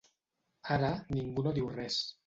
[0.77, 2.05] Ara ningú no diu res.